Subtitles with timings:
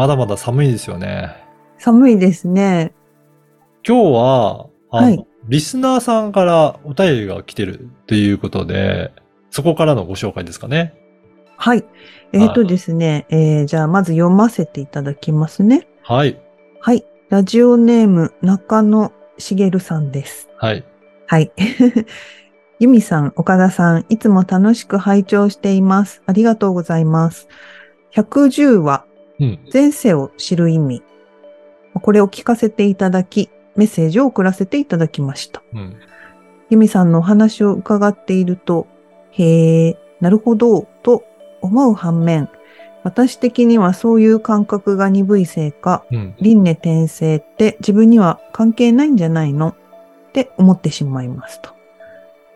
[0.00, 1.36] まだまだ寒いですよね。
[1.76, 2.94] 寒いですね
[3.86, 9.12] 今日は、あのはいリスナーさんからお便りが来てるということで、
[9.50, 10.94] そこからのご紹介ですかね。
[11.58, 11.84] はい
[12.32, 16.40] えっ、とですね、えーじゃあまず読ませていただきますねはい。
[16.80, 20.84] はいラジオネーム中野茂さんですはい。
[21.26, 21.52] はい。
[22.80, 26.22] ゆみさん、岡田さん、いつも楽しく拝聴しています。
[26.24, 27.48] ありがとうございます。
[28.14, 29.09] 110話、うん。
[29.72, 31.02] 前世を知る意味。
[31.94, 35.62] これを聞かせていただき、メッセージを送らせていただきました。
[35.74, 35.96] うん。
[36.68, 38.86] ゆみさんのお話を伺っていると、
[39.32, 41.24] へえ、なるほど、と
[41.62, 42.48] 思う反面、
[43.02, 46.34] 私的にはそういう感覚が鈍いせいか、うん。
[46.40, 49.68] 輪廻転生って自分には関係ないんじゃないの？
[49.68, 49.74] っ
[50.32, 51.70] て思ってしまいますと。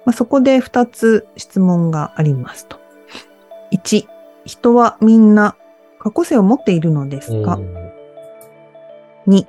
[0.05, 2.79] まあ、そこで2つ質問がありますと。
[3.73, 4.07] 1、
[4.45, 5.57] 人はみんな
[6.05, 7.59] 過去性を持っているのですか？
[7.59, 7.91] おー
[9.27, 9.47] ?2、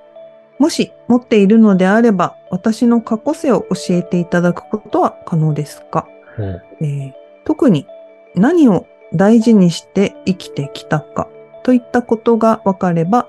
[0.58, 6.08] もし持っているのであれば私の過去性を教えていただくことは可能ですか、
[6.39, 7.14] おーえー
[7.45, 7.86] 特に
[8.33, 11.28] 何を大事にして生きてきたか
[11.61, 13.28] といったことが分かれば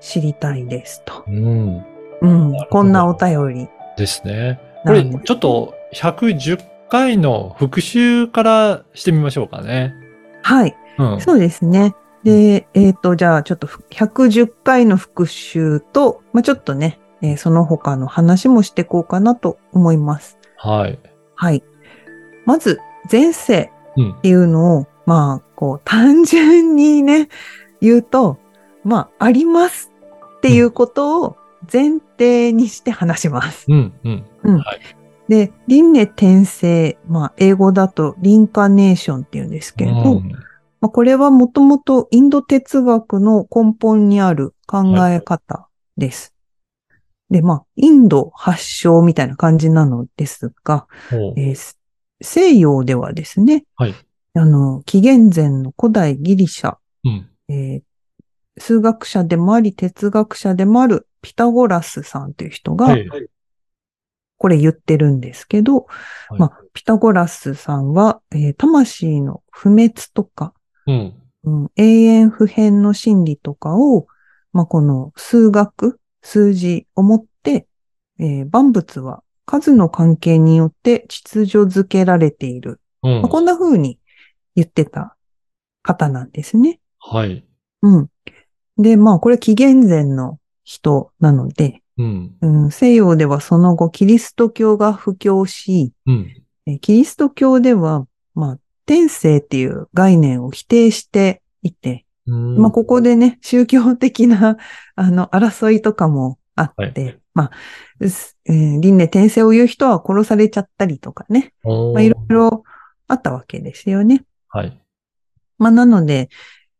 [0.00, 1.24] 知りたいですと。
[1.26, 1.84] うん。
[2.20, 4.60] うんこんなお便りですね。
[4.84, 5.04] これ。
[5.04, 9.94] ちょっと110回の復習からしてみましょうかね。
[10.42, 11.20] はい、うん。
[11.20, 11.94] そうですね。
[12.26, 20.36] で、えっ、と、じゃあちょっと110回の復習と、まあ、ちょっとね、えーその他の話もしていこうかなと思います。
[20.56, 20.98] はい。
[21.36, 21.62] はい。
[22.44, 24.20] まず、前世うんっ。
[24.22, 27.28] ていうのを、まあ、こう、単純にね、
[27.80, 28.38] 言うと、
[28.82, 29.92] まあ、あります
[30.38, 31.36] っていうことを
[31.72, 33.66] 前提にして話します。
[33.68, 33.92] うん。
[34.02, 34.64] うん。
[35.28, 40.32] で、輪廻転生、まあ、英語だとリンカネーションっていうんですけれど、うん
[40.86, 46.32] まあ、これはもともとインド哲学の根本にある考え方です。
[47.28, 50.86] で、まあ、インド発祥みたいな感じなのですが、
[51.36, 51.76] えー
[52.22, 53.94] 西洋ではですね、はい
[54.32, 57.28] あの、紀元前の古代ギリシャ、うん。
[57.48, 57.82] えー
[58.58, 63.06] 数学者でもあり哲学者でもあるピタゴラスさんという人が、はい。
[64.38, 65.86] これ言ってるんですけど、
[66.28, 70.54] はいまあ、ピタゴラスさんは、えー魂の不滅とか、
[70.86, 71.14] うん。
[71.44, 74.06] うん、永遠不変の真理とかを、
[74.52, 77.66] まあ、この数学、数字をもって、
[78.18, 82.80] えー万物は数の関係によって秩序づけられている。
[83.02, 84.00] うんまあ、こんな風に
[84.56, 85.16] 言ってた
[85.82, 86.80] 方なんですね。
[86.98, 87.44] はい。
[87.82, 88.08] うん。
[88.76, 92.36] で、まあ、これ紀元前の人なので、うん。
[92.40, 96.32] うん、西洋ではその後キリスト教が布教し、うん。
[96.66, 104.56] えーキリスト教では、まあ、天性っていう概念を否定していて、うんまあ、ここでね、宗教的な、
[104.96, 107.50] あの、争いとかもあって、はまあ、
[108.48, 112.62] 輪廻転生を言う人は殺されちゃったりとかね、まあ、いろいろ
[113.08, 114.24] あったわけですよね。
[114.48, 114.80] はい。
[115.58, 116.28] まあ、なので、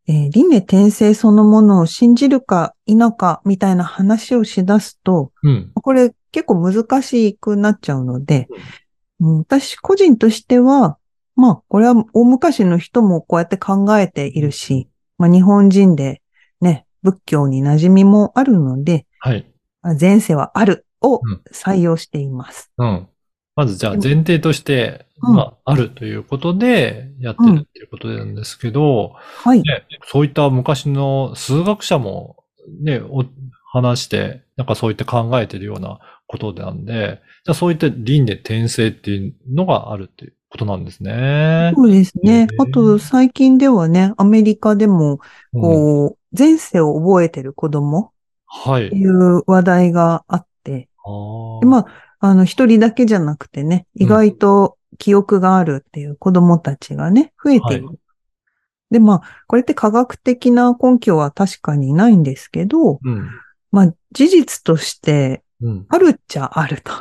[0.09, 5.73] えー輪廻転生そのものを信じるか否かみたいな話をしだすと、うん。
[5.75, 10.99] これ結構難しくなっちゃうので、うん私個人としては、
[11.37, 14.89] まあ、これは大昔の人もこうやって考えているし、
[15.19, 16.23] まあ、日本人で
[16.61, 19.47] ね、仏教に馴染みもあるので、はい。
[19.83, 22.73] あ前世はあるをうん採用しています。
[22.79, 23.09] うん。
[23.55, 29.63] まずじゃあ前提として、うんまあ、あるということでやってるっていうことなんですけど、はい。
[29.63, 32.45] ね、そういった昔の数学者も
[32.83, 33.25] ね、お
[33.73, 41.73] 話して、なんかそういった考えてるようなことなんで、じゃあそういった輪廻転生っていうのがあるっていうことなんですね。
[41.77, 42.49] そうですね。
[42.59, 45.21] あと、最近ではね、アメリカでも、
[45.53, 48.13] うんこう、前世を覚えてる子供
[48.47, 48.97] はいって。
[48.97, 51.87] いう話題があって、あーでまあ、
[52.21, 57.87] あの、一人だけじゃなくてね、意外と記憶があるっていう子供たちがね、増えている。
[57.87, 57.93] は
[58.91, 63.29] で、まあ、これって科学的な根拠は確かにないんですけど、うん。
[63.73, 65.87] まあ、事実としてうん。
[65.89, 66.93] あるっちゃあると。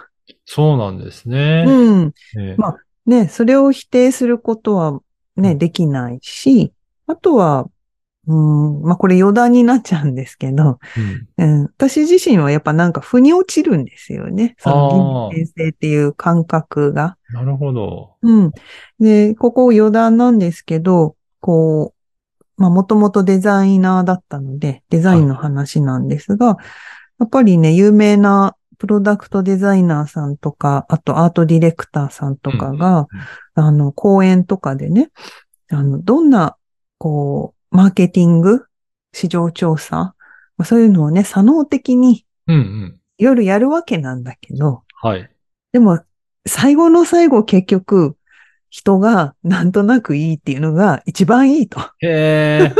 [0.46, 1.64] そうなんですね。
[1.68, 2.14] うん。
[2.40, 5.00] ええまあね、それを否定することは
[5.36, 6.74] ね、できないし、
[7.08, 7.68] あとは、
[8.28, 10.80] うん、まあこれ余談になっちゃうんですけど、
[11.38, 11.60] うん。
[11.60, 14.56] うん、私自身はやっぱなんか腑に落ちるんですよね。
[14.58, 17.18] そのあー倫理転生っていう感覚が。
[17.30, 18.16] なるほど。
[18.22, 18.52] うん。
[19.00, 21.94] で、ここ余談なんですけど、こ
[22.58, 26.58] う、まあもともとデザイナーだったので、デザインの話なんですが、
[27.20, 33.08] やっぱりね、有名なプロダクトデザイナーさんとか、あとアートディレクターさんとかが、
[33.54, 35.12] あの、講演とかでね、
[35.70, 36.58] あの、どんな、
[36.98, 38.66] こう、マーケティング、
[39.14, 40.16] 市場調査、
[40.58, 43.00] まあそういうのをね、作能的にうんうん。
[43.18, 45.30] 夜やるわけなんだけど、はい。
[45.72, 46.00] でも、
[46.48, 48.18] 最後の最後結局、
[48.70, 51.80] 人がなんとなくいいっていうのが一番いいと。
[52.00, 52.72] へ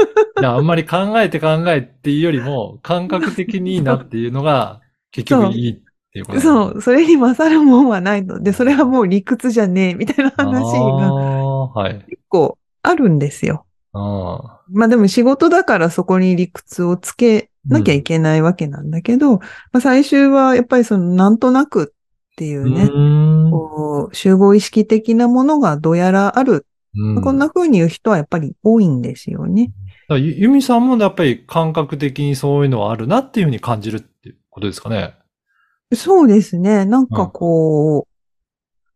[0.42, 0.46] え。
[0.46, 4.82] あんまり考えて考えっていうよりも、感覚的にいいなっていうのが、
[5.12, 5.84] 結局いい
[6.16, 8.40] っていうことそう、それに勝るもんはないと。
[8.40, 12.04] で、それはもう理屈じゃねえ、みたいなあ話が。
[12.08, 13.66] 結構あるんですよ。
[13.92, 14.62] ああ。
[14.72, 19.42] まあでも仕事だからそこに理屈をつけなきゃいけないわけなんだけど、ま
[19.74, 26.66] あ最終はやっぱりそのなんとなくっていうね、うんこう集合意識的なものがどうやらある。
[26.96, 29.66] うんこんな風に言う人はやっぱり多いんですよね。
[29.66, 35.16] だからゆゆみさんもやっぱり感覚的にそういうのはあるなっていうふうに感じるっていうことですかね。
[35.94, 36.86] そうですね。
[36.86, 38.08] なんかこ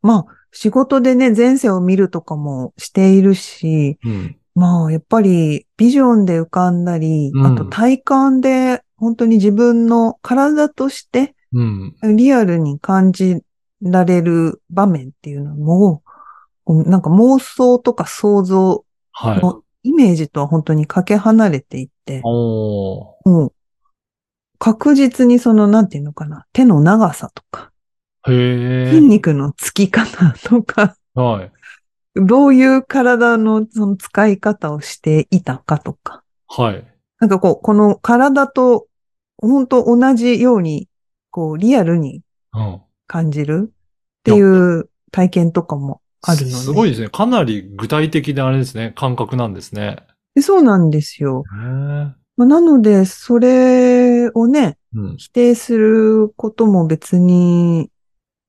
[0.04, 4.38] う、まあ仕事でね、前世を見るとかもしているし、うん。
[4.56, 11.96] まあやっぱりビジョンで浮かんだり、うんあと体感で本当に自分の体としてうん。
[12.16, 13.42] リアルに感じ
[13.82, 16.04] られる場面っていうのも、
[16.68, 19.42] なんか妄想とか想像はい。
[19.42, 23.54] のイメージとは本当にかけ離れていって、おーもう
[24.60, 27.72] 確実にその、なんていうのかな、手の長さとか、
[28.28, 31.20] へ筋肉のつき方とか、え。
[31.20, 31.52] はい。
[32.16, 36.86] どういう体のその使い方をしていたかとか、はい。
[37.20, 38.88] なんかこう、この体と
[39.38, 40.88] 本当同じように、
[41.32, 42.22] こう、リアルに
[42.54, 42.82] うん。
[43.08, 46.52] 感じるっていう体験とかもあるので。
[46.52, 47.10] すごいですね。
[47.10, 48.94] かなり具体的なあれですね。
[48.96, 49.98] 感覚なんですね。
[50.36, 51.44] でそうなんですよ。
[52.38, 55.18] まあ、なので、それをね、うん。
[55.18, 57.90] 否定することも別に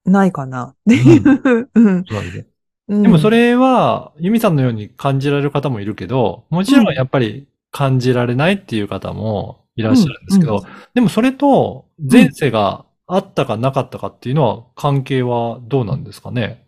[0.05, 0.75] ないかな。
[0.75, 1.71] っていう。
[1.75, 3.03] うん。
[3.03, 10.63] でもそれは、ユミさんのように感じられる方もいるけど、もちろんやっぱり感じられないっていう方もいらっしゃるんですけど、うん。
[10.95, 16.67] でもそれと前世があったかなかったかっていうのは関係はどうなんですかね？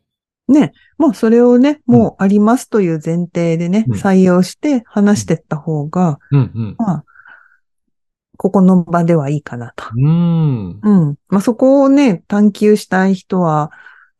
[0.49, 3.95] ね、もうそれをね、もうありますという前提でね、うん。
[3.95, 6.77] 採用して話していった方が、うん。
[6.79, 7.05] まあ、
[8.43, 9.85] ここの場ではいいかなと。
[9.97, 10.81] うん。
[10.81, 11.07] うーん。
[11.09, 11.17] うん。
[11.29, 13.71] まあ、そこをね、探求したい人は、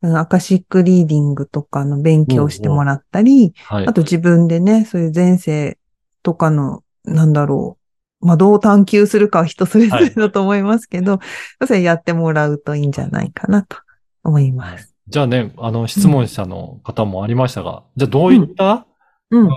[0.01, 3.85] うんアカシックリーディングとかの勉強をしてもらったり、はい。
[3.87, 5.77] あと自分でね、そういう前世
[6.23, 7.77] とかの、なんだろ
[8.21, 11.19] う、まあ、どう探求するかは人それぞれだと思いますけど、
[11.65, 13.77] それやってもらうといいんじゃないかなと
[14.23, 14.93] 思います。
[15.07, 18.85] じゃあね、あの、質問者の方もありましたが、じゃあどういった、
[19.33, 19.49] うん。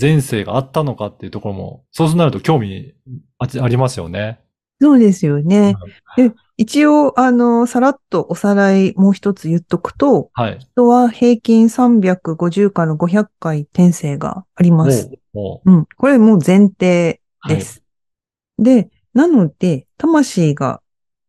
[0.00, 2.94] 前世があったのかっていうところも、そうなると興味
[3.38, 4.40] あありますよね。
[4.80, 5.76] そうですよね。
[6.16, 10.58] で一応、あの、さらっとおさらいもう一つ言っとくと、はい。
[10.58, 15.10] 人は平均350から500回転生があります。
[15.34, 15.86] おうん。
[15.96, 17.82] これもう前提です。
[18.58, 20.80] で、なので、魂が、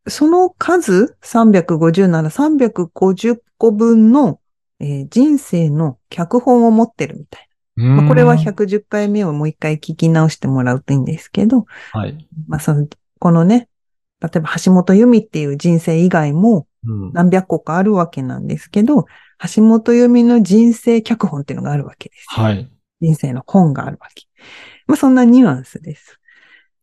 [0.08, 4.40] その数350なら350個分の、
[4.80, 7.53] えー人生の脚本を持ってるみたいな。
[7.76, 12.28] まあ、これはうーん110回目をもう一回聞き直してもらうといいんですけど、はい。
[12.48, 12.88] まあ、その、
[13.20, 13.70] このね、
[14.22, 17.14] 例えば橋本由美っていう人生以外もうん。
[17.14, 19.06] 何百個かあるわけなんですけど、
[19.56, 22.26] 橋本由美の人生脚本っていうのがあるわけです。
[22.30, 22.70] はい。
[23.02, 24.26] 人生の本があるわけ。
[24.88, 26.20] まあそんなニュアンスです。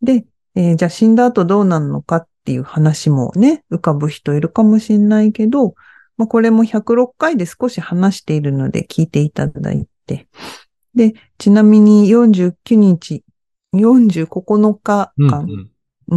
[0.02, 5.74] で、えーじゃあ死んだ後どうなるのかっていう話もね、浮かぶ人いるかもしれないけど、
[6.16, 10.28] まあこれも106回で少し話しているので聞いていただいて。
[10.94, 13.24] で、ちなみに49日、
[13.74, 15.46] 40、9日うん間、
[16.10, 16.16] う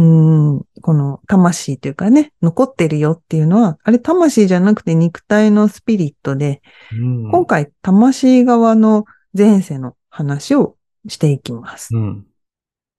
[0.60, 6.62] ん、この魂というかね、残ってるよっていうのは、あれ魂じゃなくて肉体のスピリットで、
[6.92, 7.30] うん。
[7.30, 9.04] 今回魂側の
[9.36, 10.76] 前世の話を
[11.08, 11.94] していきます。
[11.94, 12.26] うん。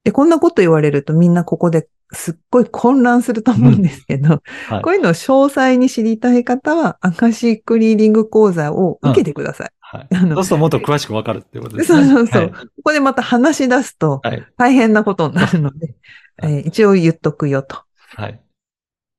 [0.06, 9.70] で、こんなこと言われるとみんなここですっごい混乱すると思うんですけど、はいこういうのを詳細に知りたい方は、アカシックリーディング講座を受けてください。
[9.92, 10.08] はい。
[10.12, 12.08] そうするともっと詳しくわかるってことですそうね。
[12.08, 12.42] そうそう。
[12.42, 14.46] はいここでまた話し出すとはい。
[14.58, 15.96] 大変なことになるので、
[16.38, 17.84] はいえー一応言っとくよと。
[18.16, 18.40] はい。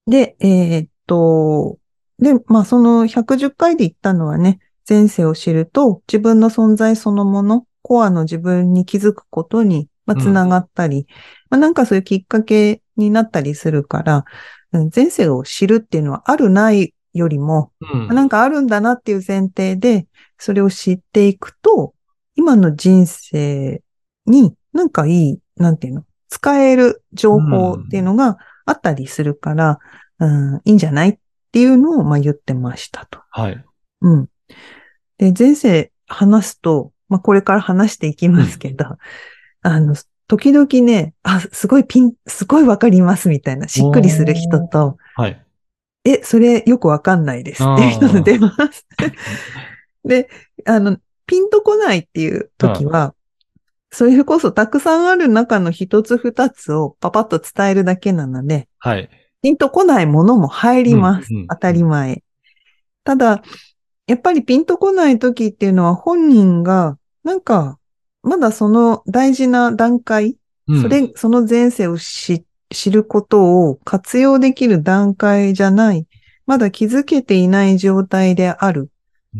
[0.06, 1.78] で、えーっと、
[2.18, 11.06] で、まあその110回で言ったのはね、前世を知ると自分の存在そのもの、コアの自分に気づくことにまあ、つながったり、
[11.50, 14.24] まあ、なんかそういうきっかけになったりするから、
[14.72, 18.08] うん前世を知るっていうのはあるないよりも、うん。
[18.08, 20.06] なんかあるんだなっていう前提で、
[20.38, 21.94] それを知っていくと、
[22.34, 23.82] 今の人生
[24.26, 29.78] になんかいい、なんていうの、使える情報っていうのがあったりするから、
[30.18, 31.18] うん、いいんじゃないっ
[31.52, 33.20] ていうのを、まあ、言ってましたと。
[33.30, 33.64] はい。
[34.02, 34.28] うん。
[35.18, 38.84] で、前世話すと、まあ、これから話していきますけど、
[39.62, 39.96] あの、
[40.28, 45.42] 時々ね、あ、すごいピン、すごいわかりますみたいな、しっくりする人と、はい。
[46.04, 48.86] え、それよくわかんないですっていう人が出ます。
[50.06, 50.28] で、
[50.64, 53.14] あの、ピンとこないっていう時は、
[53.90, 59.08] それこそたくさんある中の一つ二つをパパッと伝えるだけなので、はい。
[59.42, 61.28] ピンとこないものも入ります。
[61.30, 62.22] うんうん当たり前。
[63.04, 63.42] ただ、
[64.06, 67.78] やっぱりピンとこない時っていうのは本人が、なんか、
[68.22, 70.36] まだその大事な段階、
[70.68, 76.06] うんそれ、その前世を知知ることを活用できる段階じゃない、
[76.46, 78.90] まだ気づけていない状態である。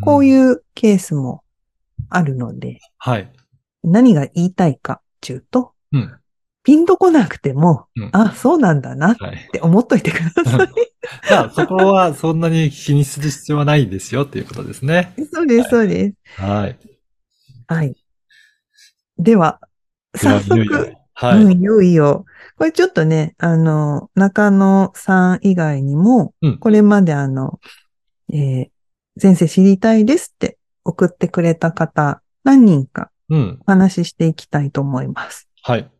[0.02, 0.26] こううん。
[0.26, 1.42] いうケースも
[2.08, 3.32] あるので、はい。
[3.82, 6.18] 何が言いたいかっていうと、うん。
[6.62, 9.48] ピンとこなくても、うんあ、そうなんだなっはい。
[9.52, 10.68] て思っといてください。
[11.28, 15.14] じゃあ、そこはそんなに気にする必要はないですよっていうことですね。
[15.32, 16.42] そうです、そうです。
[16.42, 16.78] はい。
[17.68, 17.94] はい。
[19.18, 19.60] では、
[20.16, 21.44] 早速、いよいよはい。
[21.44, 22.24] うん、いよいよ。
[22.56, 27.60] これちょっとね、あの、中野さん以外にも、うんこれまであの、
[28.32, 28.75] えー
[29.20, 33.58] 前世知りたいですって送ってくれた方、何人かうん。
[33.66, 35.48] お話ししていきたいと思います。
[35.62, 35.90] はい。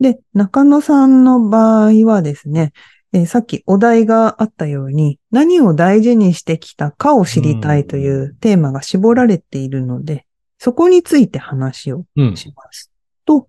[0.00, 2.72] で、中野さんの場合はですね、
[3.12, 10.26] えーさっきお題があったように、何を大事にしてきたかを知りたいというテーマが絞られているので、
[10.58, 12.36] そこについて話をうん。
[12.36, 12.90] します。
[13.26, 13.48] と、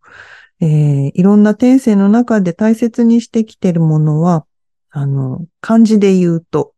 [0.60, 4.46] えーいろんな転生の中で大切にしてきているものは、
[4.92, 6.74] あの、漢字で言うと、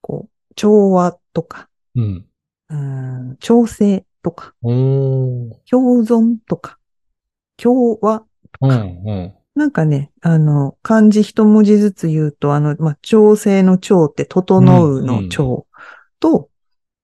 [0.00, 2.26] こう、調和とか、うん。
[2.68, 2.76] うー
[3.32, 4.54] ん調整とか。
[4.62, 6.78] 共存とか、
[7.56, 8.24] 共和
[8.60, 8.70] うん。
[8.70, 9.34] うん。
[9.54, 15.66] なんかね、あの、漢字一文字ずつ言うと、あの、まあ、調整の調って、整うの調
[16.20, 16.50] と、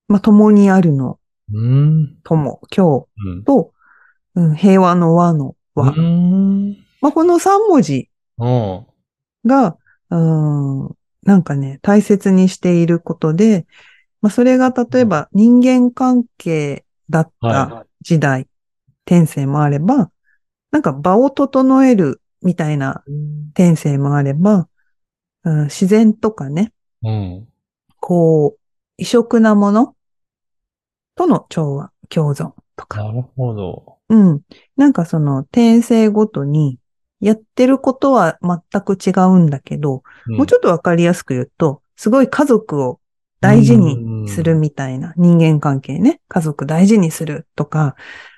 [0.09, 1.19] まあ、共にあるの
[1.53, 2.19] うん。
[2.23, 3.45] 友、今うん日。
[3.45, 3.73] と、
[4.35, 5.91] うん、平和の和の和。
[5.91, 6.77] うん。
[7.01, 8.87] まあ、この三文字うん。
[9.47, 9.79] が、
[10.11, 13.67] うん、なんかね、大切にしていることで、
[14.23, 18.49] まあ、それが例えば人間関係だったは時代、
[19.05, 20.11] 転生もあれば、
[20.71, 23.03] なんか場を整えるみたいな
[23.55, 24.69] 転生もあれば、
[25.45, 27.49] うん、自然とかね、うん。
[28.01, 28.61] こう、
[28.99, 29.97] 異色なもの
[31.15, 33.03] との調和、共存とか。
[33.03, 33.99] なるほど。
[34.09, 34.43] うん。
[34.77, 36.79] なんかその転生ごとに
[37.21, 43.01] やってることは全く違うんだけど、もうちょっとわかりやすく言うと、すごい家族を
[43.41, 46.21] 大事にするみたいな人間関係ね。
[46.29, 47.97] 家族大事にするとか、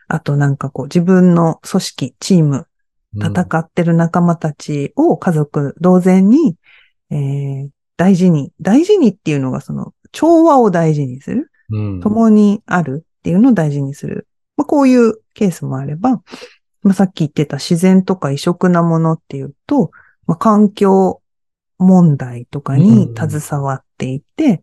[0.09, 2.67] あとなんかこう自分の組織、チーム、
[3.15, 6.57] 戦ってる仲間たちを家族同然に、
[7.11, 7.69] えー
[7.99, 11.51] 大事に、大事にっていうのがその調和を大事にする。
[11.71, 12.01] うん。
[12.01, 14.27] 共にあるっていうのを大事にする。
[14.57, 16.23] まあ、こういうケースもあれば、
[16.83, 19.91] まあ、さっき言ってた自然とか異色なものっていうと、
[20.27, 21.21] まあ、環境
[21.79, 24.63] 問題とかに携わっていて、え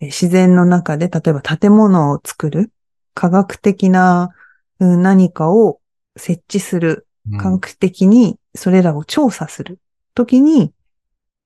[0.00, 2.72] 自然の中で例えば建物を作る、
[3.14, 4.30] 科学的な
[4.78, 5.80] うん何かを
[6.16, 9.78] 設置する、うん科学的にそれらを調査する
[10.14, 10.72] ときに、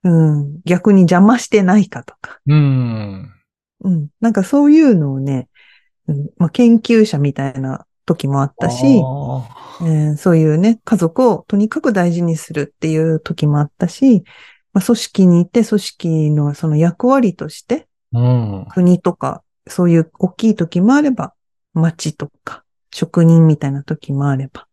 [0.04, 3.32] うん、逆に邪魔してないかとか、うん。
[3.80, 4.08] うん。
[4.20, 5.48] なんかそういうのをね、
[6.06, 9.48] うんまあ、研究者みたいな時もあったし、あ
[9.82, 14.22] えーそういうね、家族をとにかく大事にするっていう時もあったし、
[14.72, 17.80] まあ、組織にいて組織のその役割としてー
[18.14, 18.66] うん。
[18.70, 21.34] 国とかそういう大きい時もあれば、
[21.74, 24.66] 町とか職人みたいな時もあれば、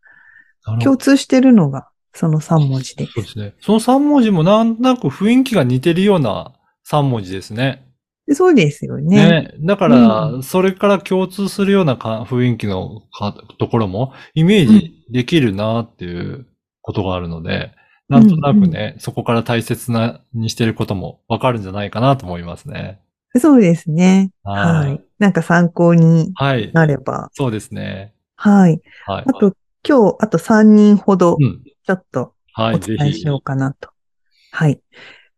[0.81, 3.23] 共通してるのがその3文字ですそう。
[3.23, 3.53] ですね。
[3.59, 7.87] その3文字もなんとなく雰囲気が似てるような3文字ですね。
[8.27, 9.41] でそうですよね。
[9.41, 9.53] ね。
[9.61, 16.47] だから、うそれから共通するようなか雰囲気のかところもイメージできるなっていう
[16.81, 17.71] ことがあるので、
[18.07, 22.99] なんとなくね、そこから大切なにしてることもわかるんじゃないかなと思いますね。
[23.39, 24.31] そうですね。
[24.43, 25.01] はいはい。
[25.19, 26.71] なんか参考にはい。
[26.73, 27.29] なれば。
[27.33, 28.13] そうですね。
[28.35, 28.81] はい。
[29.05, 29.33] はいあ。
[29.33, 29.55] と、
[29.87, 31.61] 今日、あと3人ほどう、ん。
[31.85, 33.25] ちょっとお伝えし。
[33.27, 33.89] ようかなと。
[34.51, 34.81] はい。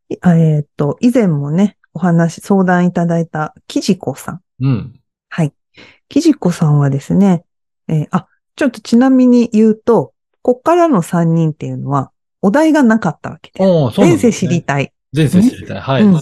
[0.09, 4.41] いあえっ、と、以前もね、お話、相談いただいた、きじこさん。
[4.61, 4.99] うん。
[5.29, 5.53] はい。
[6.09, 7.45] きじこさんはですね、
[7.87, 13.67] えーあ、ちょっとちなみに言うと、こっからの3人っていうのは、お題がなかったわけです。
[13.67, 14.91] おーそうですね知りたい。
[15.15, 15.79] 前世知りたい。
[15.79, 16.03] はい。
[16.03, 16.21] うん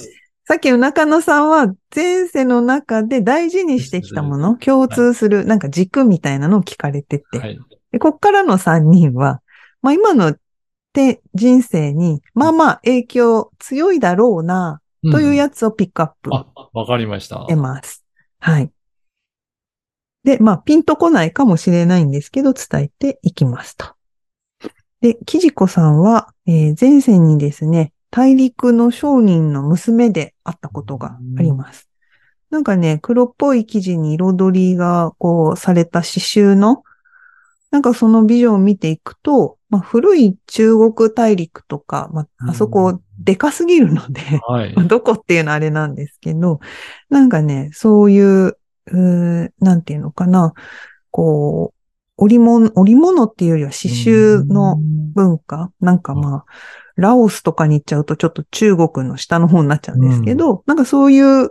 [0.51, 7.58] さっきの中野さんは、前世の中で大事にしてきたもの、共通する、なんか軸みたいなのを聞かれてて、はい。
[7.93, 9.41] でこっからの3人は、
[9.81, 10.36] まあ今の
[10.91, 17.46] て人生に、まあまあ影響強いだろうな、というやつをピックアップあ、わかりました。
[17.55, 18.03] ます。
[18.39, 18.70] はい。
[20.25, 23.86] で、まあ、ピンとこないかもしれないんですけど、伝えていきますと。
[25.00, 31.89] で、キジコさんは、えー前世にですね、大陸の商人の娘であったことがあります。
[32.50, 36.84] なんかね、黒っぽい生地に彩りが、こう、された刺繍の、
[37.72, 44.86] なんかそのビジョンを見ていくと、まあ、古い中国大陸とか、まあ、あそこでかすぎるので、はいまあ。
[44.86, 46.60] どこっていうのはあれなんですけど、
[47.10, 50.53] なんかね、そういう、うーなんていうのかな、
[51.10, 51.81] こう、
[52.22, 54.78] 織物、織物っていうよりは刺繍の
[55.16, 56.46] 文化、なんかまあ、
[56.96, 61.50] ラオスとかに行っちゃうとちょっと中国の下の方になっちゃうんですけど、なんかそういう、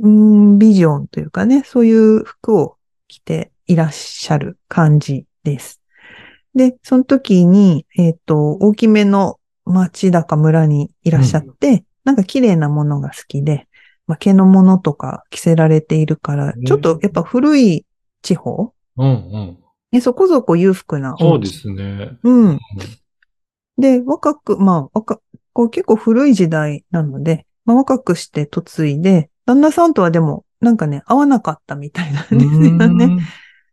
[0.00, 2.76] うんビジョンというかね、そういう服を
[3.08, 5.80] 着ていらっしゃる感じです。
[6.54, 13.66] で、その時に、えっ、と、大きめの町だか村にいらっしゃって、なんか綺麗なものが好きで、
[14.06, 17.84] まあ、毛のものとか着せられているから、ちょっとやっぱ古い
[18.22, 19.58] 地方うんうん。
[19.92, 21.16] ねそこそこ裕福な。
[21.18, 22.18] そうですね。
[22.22, 22.58] うん。
[23.78, 25.20] で、若く、まあ、若、
[25.52, 33.18] こう結構古い時代なので、まあ、若くして嫁いで、旦那さんとはでも、なんかね、合わなかったみたいなんですよね。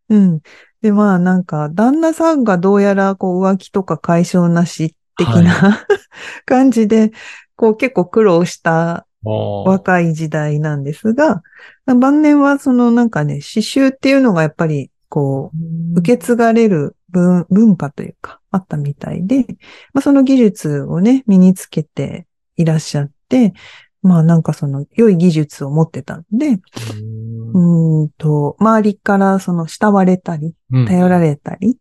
[0.10, 0.42] うん。
[0.82, 5.86] で、まあなんか、旦那さんがどうやらこう浮気とか解消なし的な、
[6.46, 7.12] 感じで、
[7.56, 11.42] こう結構苦労した若若い時代なんですが、
[11.86, 19.46] 晩年はそのなんかね、刺繍っていうのがやっぱりこう、受け継がれる文文化というか、あったみたいで、
[19.93, 23.54] まあその技術をね、身につけていらっしゃって、
[24.02, 26.60] まあなんかその良い技術を持ってたんで、
[27.54, 30.56] うーんと、周りからその慕われたり、
[30.88, 31.78] 頼られたり、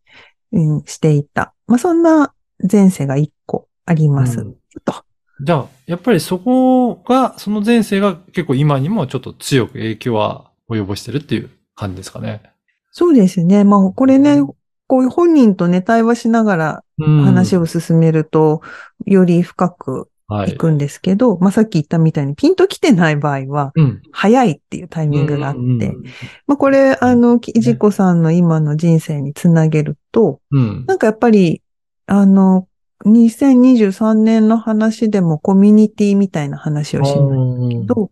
[0.53, 1.55] うん、していた。
[1.67, 2.33] まあそんな
[2.71, 4.41] 前世が一個あります。
[4.41, 5.05] うんと。
[5.41, 12.56] じゃあ、やっぱりそこが、その前世が結構今にもちょっと強く影響は及ぼしてるっていう感じですかね。
[12.97, 13.63] そうですね。
[13.63, 14.41] まあこれね、
[14.87, 17.61] こういう本人とね、対話しながら話を。
[17.61, 18.63] を進めると、
[19.05, 20.57] より深くはいい。
[20.57, 24.03] くんですけど、まあさっき言ったみたいにピンと来てない場合は、うん。
[24.13, 26.05] 早いっていうタイミングがあって、うんうん
[26.47, 30.87] まあこれ、あの、きじこさんの今の人生につなげると、うん。
[30.89, 31.61] なんかやっぱり、
[32.07, 32.67] あの、
[33.05, 38.11] 2023年の話でもコミュニティみたいな話をしましたけど、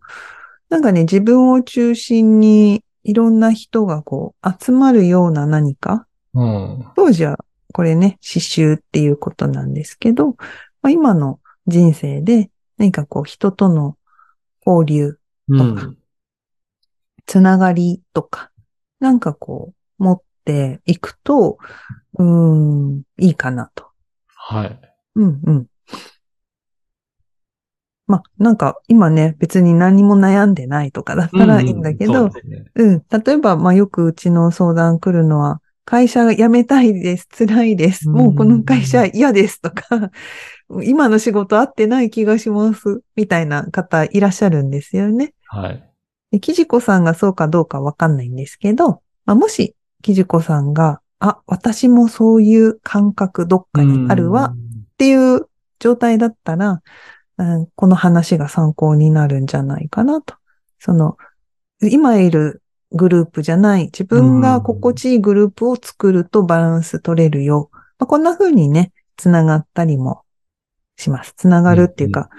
[0.69, 6.85] なんかね、自分を中心にいろんな人がこう集まるような何か、うん。
[6.95, 7.37] 当時は
[7.71, 10.29] これね、刺繍っていうことなんですけど、
[10.81, 13.95] まあ、今の人生で何かこう人との
[14.65, 15.97] 交流、うん。
[17.27, 18.51] つながりとか、
[18.99, 21.59] なんかこう持っていくと、
[22.17, 23.85] うーん、いいかなと。
[24.27, 24.79] はい。
[25.15, 25.67] うんうん。
[28.07, 33.03] まあ、なんか今ね、別に何も悩んでないとかだったらいいんだけど、そうですねうん。
[33.09, 37.27] 例えば、まあよくうちの相談来るのは、会社辞めたいです。
[37.27, 38.09] 辛いです。
[38.09, 40.11] もうこの会社嫌ですとか、
[40.83, 43.01] 今の仕事合ってない気がします。
[43.15, 45.33] みたいな方いらっしゃるんですよね。
[45.47, 45.83] はい。
[46.31, 54.57] で、きじこさんがそうかどうかわかんないんですけど、まあ、もし、きじこさんが、あ、私もそういう感覚どっかにあるわっ
[54.97, 55.47] ていう
[55.79, 56.81] 状態だったら、
[57.37, 60.35] うんこの話が参考になるんじゃないかなと。
[60.79, 61.17] その、
[61.81, 67.69] 今いるグループじゃない、自分が心地いいグループを作るとバランス取れるよ。
[67.99, 70.23] まあ、こんな風にね、つながったりも
[70.97, 71.33] します。
[71.35, 72.29] つながるっていうか、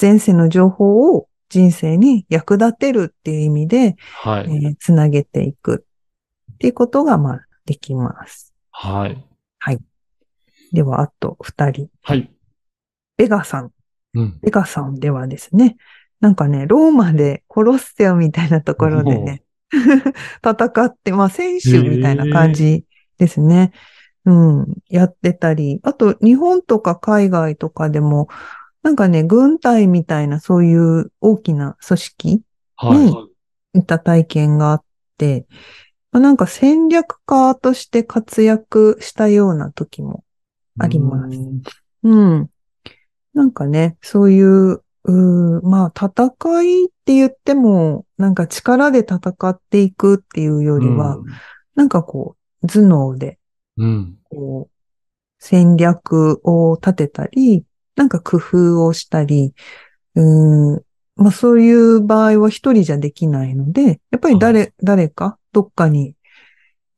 [0.00, 4.44] 前世の情報を人生に役立てるっていう意味で、はい。
[4.44, 5.84] えーつなげていく
[6.52, 8.52] っていうことが、まあ、できます。
[9.58, 9.78] はい。
[10.72, 11.88] では、あと二人。
[12.02, 12.30] はい。
[13.16, 13.72] ベガさん。
[14.16, 14.38] うん。
[14.42, 15.76] ベガさんではですね、
[16.20, 19.42] なんかね、ローマでコロッセオみたいなところでね、
[20.42, 22.84] 戦って、まあ選手みたいな感じ
[23.18, 23.72] ですね。
[24.24, 28.28] うん、やってたり、あと日本とか海外とかでも、
[28.82, 32.42] なんかね、軍隊みたいなそういう大きな組織
[32.76, 33.28] は
[33.74, 33.80] い。
[33.80, 34.84] いた体験があっ
[35.18, 35.46] て、
[36.10, 40.24] まあなんか戦略家として活躍したような時も
[40.78, 41.62] ありますうん
[42.02, 42.50] うん。
[43.36, 51.18] なんかね、そういう、うーまあ、戦いって言っても、なんか力で戦っていくっていうよりは、
[51.74, 53.38] なんかこう、頭脳で、
[53.76, 54.16] うん。
[54.30, 54.70] こ
[55.38, 59.54] 戦略を立てたり、なんか工夫をしたり、
[60.14, 60.82] うん、
[61.16, 66.14] まあそういう場合は一人じゃできないので、やっぱり誰、誰かどっかに、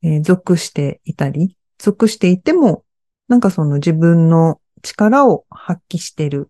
[0.03, 2.85] えー属していたり、属していても、
[3.27, 6.49] なんかその自分の力を発揮してる。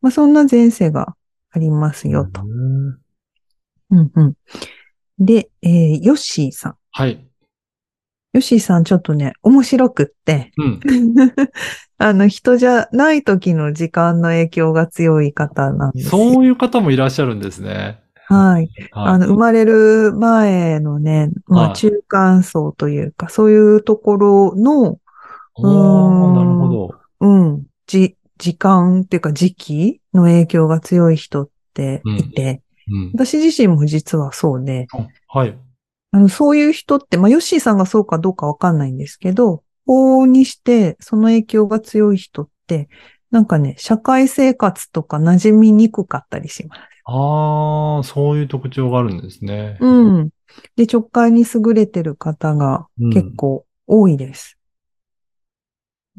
[0.00, 1.14] まあそんな前世が
[1.50, 2.42] ありますよと。
[2.42, 2.98] うん
[3.90, 4.34] うんうん。
[5.18, 6.74] で、えーヨッシーさん。
[6.92, 7.26] はい。
[8.32, 10.80] ヨッシーさんちょっとね、面白くって、うん。
[11.98, 16.10] あの、人じゃない時の時間の影響が強い方なんですよ。
[16.10, 18.00] そういう方もいらっしゃるんですね。
[18.26, 18.70] はい。
[18.92, 24.98] あの、生まれる前のね、まあ、はい中間層というか、そういうところの、
[25.56, 26.94] おー、なるほど。
[27.20, 33.10] うん、じ、時間っていうか時期の影響が強い人っていて、うん。
[33.12, 34.86] 私自身も実はそうで、
[35.26, 35.58] はい。
[36.12, 42.88] あの、そういう人って、まあ、ヨッシーさんがそうかどうかわかんないんですけど、往々にして、その影響が強い人って、
[43.32, 46.80] なんかね、社会生活とか馴染みにくかったりします。
[47.04, 49.78] ああ、そういう特徴があるんですね。
[49.80, 50.30] うん。
[50.76, 54.59] で、直感に優れてる方が結構多いです。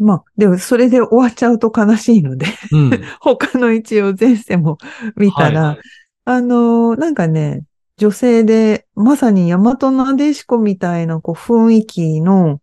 [0.01, 2.89] まあ、でもそれで終わっちゃうと悲しいので、うん。
[3.21, 4.77] 他の一応前世も
[5.15, 5.77] 見たら、はい
[6.25, 7.63] あのーなんかね、
[7.97, 12.61] 女性で、まさに大和なでしこみたいなこう雰囲気の、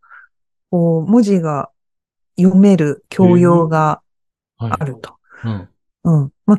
[0.71, 1.71] こう、文字が
[2.37, 4.01] 読める教養が
[4.57, 4.73] はい。
[4.81, 5.15] あると。
[5.45, 5.69] うん。
[6.05, 6.33] うん。
[6.45, 6.59] ま、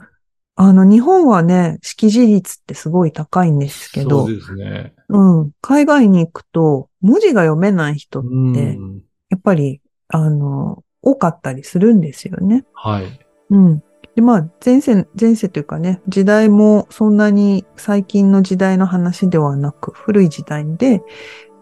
[0.55, 4.93] あの、日本はね、識字率ってすごい高いんですけどそう、ですね。
[5.09, 5.51] うん。
[5.61, 9.03] 海外に行くと、文字が読めない人って、うん。
[9.29, 12.65] やっぱり、あの、多かったりするんですよね。
[12.73, 13.19] はい。
[13.49, 13.83] うん。
[14.15, 21.01] で、まあ、前世、前世というかね、時代もそんなに最近の時代の話ではなく、古い時代で、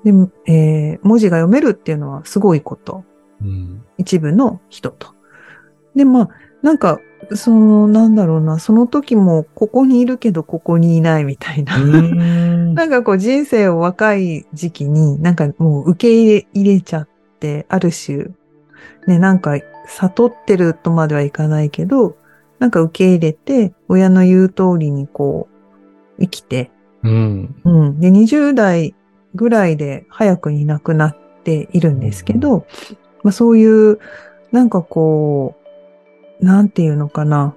[0.03, 0.13] で
[0.47, 3.03] えー文字が読めるっていうのはすごいこと。
[3.41, 3.83] うん。
[3.97, 5.13] 一部の人と。
[5.95, 6.29] で、まあ、
[6.61, 6.99] なんか、
[7.33, 11.77] その、なんだろうな、その時もここにいるけどここにいないみたいな。
[11.77, 17.16] うん なんかこう人生を若い時期になんかもう受け入れ入れちゃって、
[17.69, 18.25] ある種、
[19.07, 22.17] ね、なんか悟ってるとまではいかないけど、
[22.59, 25.47] なんか受け入れて、親の言う通りにこ
[26.17, 26.71] う、生きて、
[27.03, 27.55] うん。
[27.63, 27.99] うん。
[27.99, 28.95] で、20代
[29.35, 32.65] ぐらいで早くに亡くなっているんですけど、
[33.23, 33.99] まあそういう、
[34.51, 35.55] なんかこ
[36.41, 37.55] う、なんていうのかな、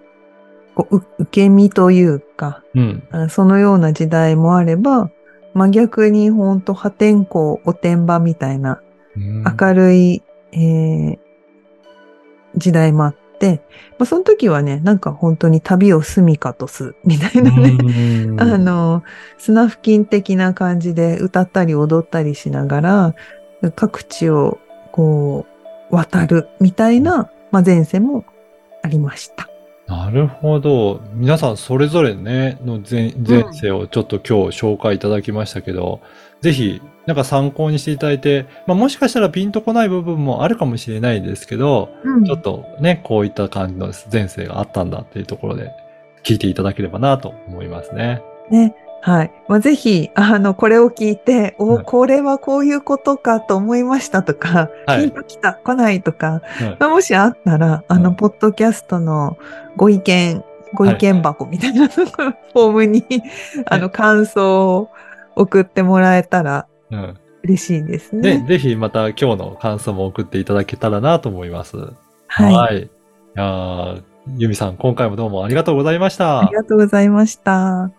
[0.75, 3.03] こうう受け身というか、うん。
[3.11, 5.11] あそのような時代もあれば、
[5.55, 8.90] 真逆に本当破天荒おてんばみたいなうん
[9.21, 11.31] 明るい、えー
[12.57, 13.63] 時代もあって、
[13.99, 19.03] まあ、その時はね、なんか本当に旅を住みかとす、みたいなね、うんあの、
[19.39, 23.15] 砂付近的な感じで歌ったり踊ったりしながら、
[23.75, 24.59] 各地を
[24.93, 25.47] こ
[25.91, 28.25] う、渡るみたいな、まあ、前世も
[28.83, 29.49] ありました。
[29.87, 31.01] なるほど。
[31.15, 36.01] 皆さんそれぞれね、の前前世をちょっと今日紹介いただきましたけど、
[36.43, 36.81] ぜひ、
[37.11, 45.73] なんか参考にしていただいて、まあもしかしたらピンとこない部分もあるかもしれないですけど、うんちょっとね、こういった感じの前世があったんだっていうところで
[46.23, 48.23] 聞いていただければなと思いますね。
[48.49, 48.77] ね。
[49.03, 49.33] はい。
[49.49, 59.37] まあ、ぜひ、あの、これを聞いて、お、はいこれはこういうことかと思いましたとか、はいヒント来た、来ないとか、はいまあ、もしあったら、あの、はいポッドキャストの
[59.77, 60.45] ご意見、
[60.75, 63.05] ご意見箱みたいな、フォームに、
[63.67, 64.91] あの、感想を
[65.35, 67.15] 送ってもらえたらうん。
[67.43, 68.47] 嬉しいですで、ね。
[68.47, 71.77] ぜひまた今日の感想も送っていただけたらなと思います。
[72.27, 72.77] はい。
[72.77, 72.83] い。
[72.83, 72.89] い
[73.35, 74.03] やー
[74.37, 76.41] ゆみさん、今回もどうもありがとうございました。
[76.41, 77.91] ありがとうございました。